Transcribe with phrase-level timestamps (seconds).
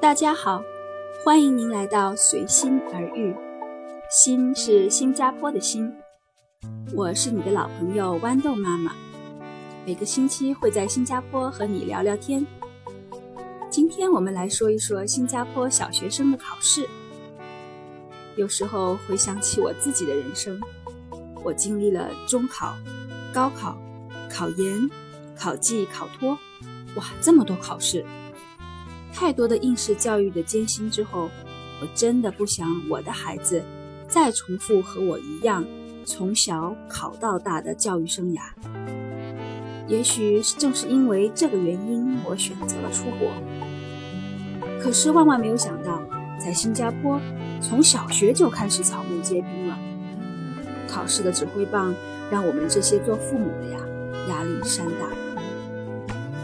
[0.00, 0.62] 大家好，
[1.22, 3.36] 欢迎您来到随心而遇，
[4.10, 5.92] 心是新加坡的心，
[6.94, 8.94] 我是你的老朋友豌豆妈妈，
[9.84, 12.46] 每个星期会在新加坡和你聊聊天。
[13.68, 16.88] 今天我们来说一说新加坡小学生的考试。
[18.36, 20.58] 有时候回想起我自己的人生，
[21.44, 22.74] 我经历了中考、
[23.34, 23.76] 高考、
[24.30, 24.90] 考研、
[25.36, 26.38] 考技、考托，
[26.96, 28.02] 哇，这么多考试！
[29.12, 31.28] 太多的应试教育的艰辛之后，
[31.80, 33.62] 我真的不想我的孩子
[34.08, 35.64] 再重复和我一样
[36.04, 38.40] 从小考到大的教育生涯。
[39.86, 43.32] 也许正是因为这个原因，我选择了出国。
[44.80, 46.00] 可是万万没有想到，
[46.38, 47.20] 在新加坡，
[47.60, 49.78] 从小学就开始草木皆兵了。
[50.88, 51.94] 考试的指挥棒
[52.30, 53.78] 让我们这些做父母的呀，
[54.28, 55.29] 压力山大。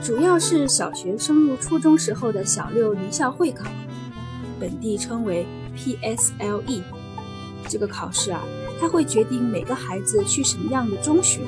[0.06, 3.68] 主要是小学升入初中时候的小六离校会考，
[4.60, 5.44] 本地称为
[5.76, 6.80] PSLE。
[7.68, 8.40] 这个考试啊，
[8.80, 11.40] 它会决定每个孩子去什么样的中学。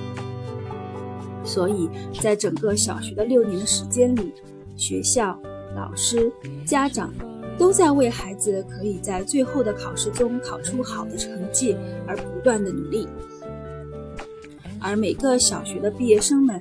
[1.45, 1.89] 所以
[2.21, 4.35] 在整个小学的六年的时间里，
[4.75, 5.39] 学校、
[5.77, 6.29] 老师、
[6.67, 7.15] 家长
[7.57, 11.77] 都在为孩子可以在最后的考试中考出好的成绩
[12.09, 13.07] 而不断的努力。
[14.81, 16.61] 而每个小学的毕业生们。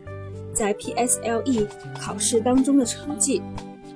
[0.58, 1.68] 在 PSLE
[2.02, 3.44] 考试当中的成绩，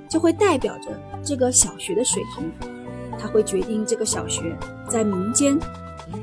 [0.08, 0.92] 就会代表着
[1.24, 2.52] 这个小学的水平，
[3.18, 4.56] 它会决定这个小学
[4.88, 5.58] 在民间，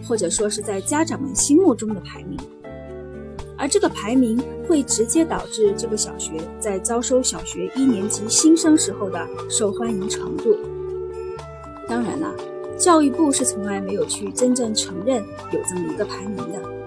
[0.06, 2.38] 或者说是在家长们心目中的排名，
[3.56, 10.56] 而这个排名会直接导致这个小学在招收小学一年级新生时候的受欢迎程度。
[11.88, 12.32] 当然了，
[12.78, 16.77] 教育部是从来没有去真正承认有这么一个排名的。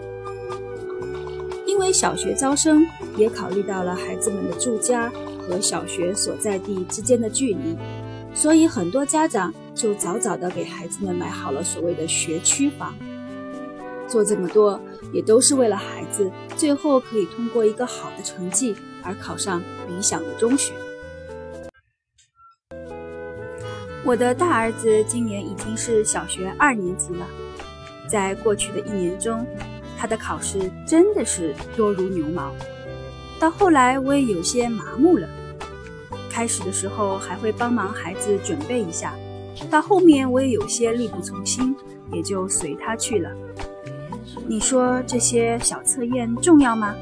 [1.92, 7.78] 小学招生也考虑到了孩子们的住家和小学所在地之间的距离，
[8.34, 12.94] 所以很多家长就早早的给孩子们买好了所谓的学区房。
[14.08, 14.80] 做这么多
[15.14, 20.74] 也都是为了孩子最后可以通过一个好的成绩而考上理想的中学。
[24.04, 27.26] 我的大儿子今年已经是小学二年级了，
[28.10, 29.46] 在过去的一年中。
[30.02, 32.52] 他的考试真的是多如牛毛，
[33.40, 35.30] 到后来我也有些麻木了。
[36.28, 39.14] 开始的时候还会帮忙孩子准备一下，
[39.70, 41.76] 到后面我也有些力不从心，
[42.12, 43.30] 也就随他去了。
[44.48, 46.96] 你说这些小测验重要吗？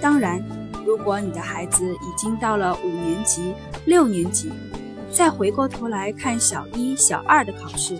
[0.00, 0.40] 当然，
[0.86, 3.52] 如果你的孩子已经到了五年级、
[3.86, 4.52] 六年级，
[5.10, 7.98] 再回过头来看小一、小二的考试，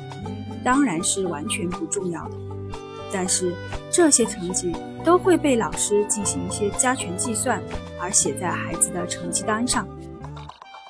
[0.62, 2.43] 当然是完全不重要的。
[3.16, 3.54] 但是
[3.92, 7.62] 这些成绩都会被老师进行一些加权计算，
[8.00, 9.86] 而写在孩子的成绩单上。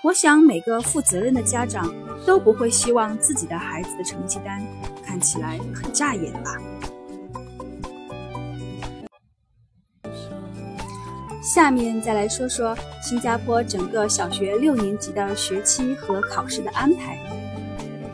[0.03, 4.63] 我想每个负责任的家长都不会希望自己的孩子的成绩单
[5.05, 6.57] 看起来很扎眼吧。
[11.43, 17.19] 下面再来说说新加坡整个小学六年级的学期和考试的安排。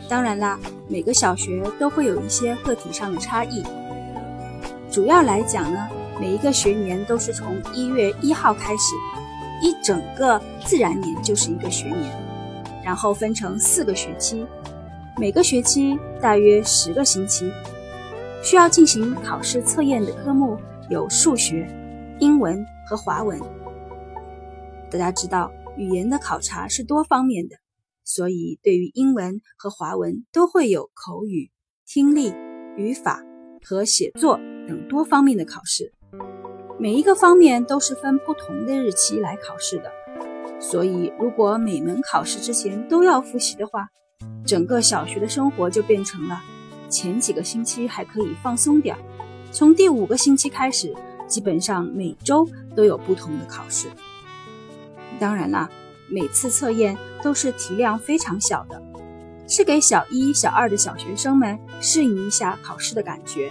[0.08, 3.62] 当然啦，每个小学都会有一些个体上的差异。
[4.90, 5.88] 主要来讲呢，
[6.20, 8.96] 每一个学年都是从一月一号开始，
[9.62, 12.12] 一整个自然年就是一个学年，
[12.84, 14.44] 然后分成四个学期，
[15.16, 17.52] 每个学期大约十个星期，
[18.42, 20.58] 需要进行考试测验的科目
[20.88, 21.68] 有数学、
[22.18, 23.38] 英文和华文。
[24.90, 27.54] 大家知道，语言的考察是多方面的，
[28.02, 31.48] 所以对于英文和华文都会有口语、
[31.86, 32.34] 听力、
[32.76, 33.22] 语法
[33.62, 34.40] 和写作。
[34.68, 35.92] 等多方面的考试，
[36.78, 39.90] 每一个方面都是分不同的日期来考试的，
[40.60, 43.88] 所以如果每门考试之前都要复习的话，
[44.46, 46.40] 整个小学的生活就变成了
[46.88, 48.96] 前几个星期还可以放松点，
[49.50, 50.94] 从第五个星期开始，
[51.26, 53.88] 基本上每周都有不同的考试。
[55.18, 55.68] 当然啦，
[56.08, 58.82] 每次测验都是题量非常小的，
[59.46, 63.50] 是给小一、小二的小学生们适应一下考试的感觉。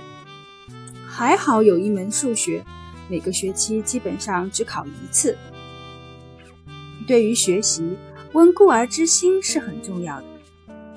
[1.12, 2.64] 还好有一门数学，
[3.10, 5.36] 每个学期基本上只考一次。
[7.08, 7.98] 对于学习，
[8.34, 10.26] 温故而知新是很重要的，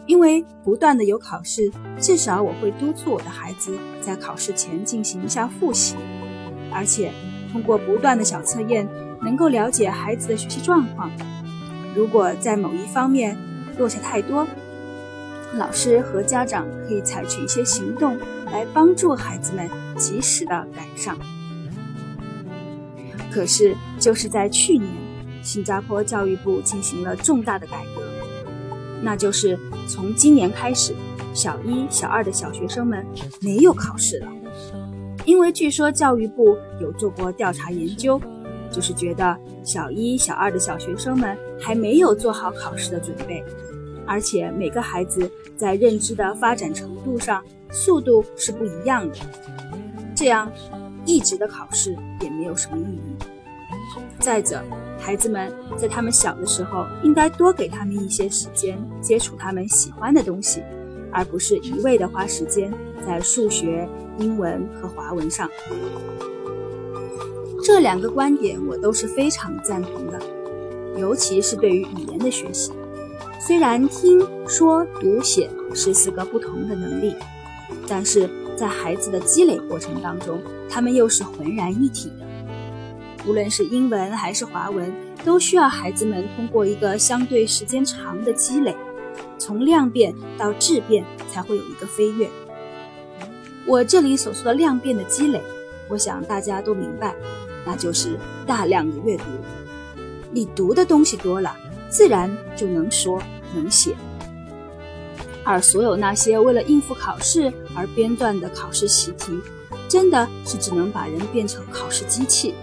[0.06, 5.97] 因为不断的有考试，至少我会督促我的孩子在考试前进行一下复习，
[6.70, 7.11] 而且
[7.50, 8.87] 通过不断的小测验，
[9.23, 11.11] 能够了解孩子的学习状况。
[11.97, 13.37] 如果在某一方面
[13.79, 14.47] 落下太多，
[15.55, 18.19] 老师和家长可以采取一些行动
[18.53, 21.19] 来帮助孩子们及时的赶上。
[23.33, 24.87] 可是，就是在去年，
[25.43, 28.03] 新加坡教育部进行了重大的改革，
[29.03, 29.59] 那就是
[29.89, 30.95] 从今年开始，
[31.33, 33.05] 小一、小二的小学生们
[33.41, 34.29] 没有考试了，
[35.25, 38.21] 因为据说教育部有做过调查研究，
[38.71, 39.35] 就是觉得
[39.65, 43.43] 小一、小二的小学生们还没有做好考试的准备，
[44.12, 49.17] 而且每个孩子在认知的发展程度上速度是不一样的，
[50.14, 50.53] 这样
[51.06, 53.17] 一直的考试也没有什么意义。
[54.20, 54.62] 再者，
[54.99, 60.62] 孩子们在他们小的时候，应该多给他们一些时间接触他们喜欢的东西，
[61.11, 62.70] 而不是一味的花时间
[63.06, 63.88] 在数学、
[64.19, 65.49] 英文和华文上。
[67.65, 70.20] 这两个观点我都是非常赞同的，
[70.99, 72.73] 尤其是对于语言的学习。
[73.41, 77.14] 虽然听说读写是四个不同的能力，
[77.88, 82.26] 但是在孩子的积累过程当中，他们又是浑然一体的。
[83.26, 84.93] 无论是英文还是华文，
[85.25, 88.76] 都需要孩子们通过一个相对时间长的积累，
[89.38, 92.29] 从量变到质变，才会有一个飞跃。
[93.65, 95.41] 我这里所说的量变的积累，
[95.88, 97.15] 我想大家都明白，
[97.65, 99.25] 那就是大量的阅读。
[100.32, 101.56] 你读的东西多了，
[101.93, 103.23] 自然就能说
[103.55, 103.94] 能写。
[105.44, 109.39] 而所有那些为了应付考试而编撰的考试习题，
[109.89, 112.55] 真的是只能把人变成考试机器。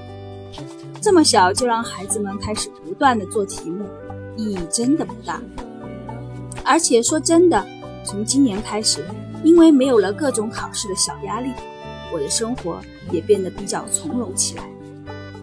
[0.99, 3.85] 这么小就让孩子们开始不断的做题目，
[4.35, 5.39] 意义真的不大。
[6.65, 7.63] 而且说真的，
[8.03, 9.05] 从今年开始，
[9.43, 11.51] 因为没有了各种考试的小压力，
[12.11, 12.79] 我的生活
[13.11, 14.63] 也变得比较从容起来。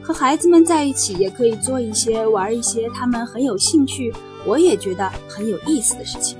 [0.06, 4.14] 和孩子们在一起，也可以做一些玩一些他们很有兴趣，
[4.46, 6.38] 我也觉得很有意思的事情。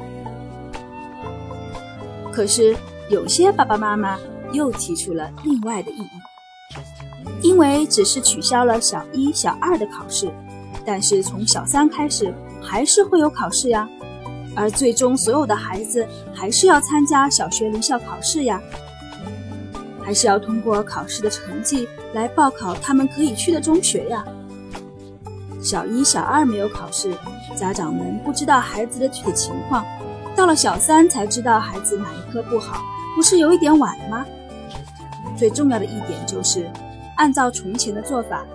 [2.33, 2.77] 可是
[3.11, 4.17] 有些爸爸妈妈
[4.53, 6.11] 又提出了另外的异议。
[7.43, 10.31] 因为只是取消了小一、小二的考试，
[10.85, 13.89] 但是从小三开始还是会有考试呀，
[14.55, 18.63] 而最终所有的孩子还是要参加小学离校考试呀，
[20.07, 24.25] 还是要通过考试的成绩来报考他们可以去的中学呀。
[25.61, 27.13] 小一、小二没有考试，
[27.57, 29.85] 家长们不知道孩子的具体情况，
[30.37, 32.81] 到了小三才知道孩子哪一科不好，
[33.17, 34.25] 不是有一点晚了吗？
[35.37, 36.71] 最重要的一点就是。
[37.17, 38.47] 按照从前的做法，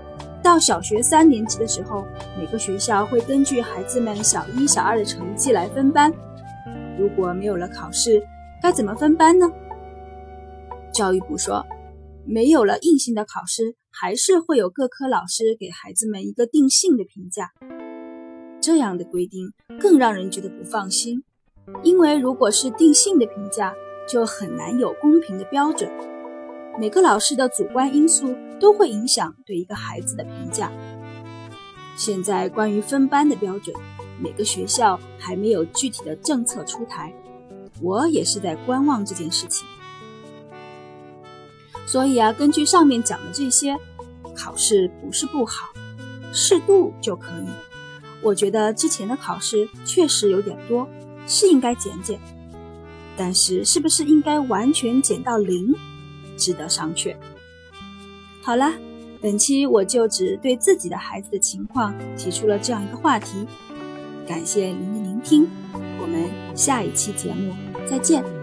[0.41, 2.05] 到小学三年级的时候，
[2.39, 6.13] 每个学校会根据孩子们小一、小二的成绩来分班。
[6.97, 8.25] 如果没有了考试，
[8.61, 9.51] 该怎么分班呢？
[10.93, 11.65] 教育部说，
[12.25, 17.51] 没有了硬性的考试，还是会有各科老师给孩子们一个定性的评价。
[18.61, 21.23] 这样的规定更让人觉得不放心，
[21.83, 23.73] 因为如果是定性的评价，
[24.07, 25.89] 就很难有公平的标准。
[26.79, 30.71] 每个老师的主观因素都会影响对一个孩子的评价。
[31.97, 33.75] 现在关于分班的标准，
[34.21, 37.13] 每个学校还没有具体的政策出台，
[37.81, 39.67] 我也是在观望这件事情。
[41.85, 43.77] 所以啊，根据上面讲的这些，
[44.35, 45.69] 考试不是不好，
[46.31, 47.47] 适度就可以。
[48.21, 50.87] 我觉得之前的考试确实有点多，
[51.27, 52.19] 是应该减减，
[53.17, 55.73] 但是是不是应该完全减到零？
[56.37, 57.15] 值得商榷。
[58.41, 58.71] 好了，
[59.21, 63.45] 本期我就只对自己的孩子的情况提出了这样一个话题。
[64.27, 65.47] 感谢您的聆听，
[66.01, 67.53] 我们下一期节目
[67.87, 68.40] 再见。